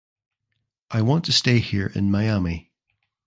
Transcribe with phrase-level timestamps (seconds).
[0.89, 2.71] I want to stay here in Miami.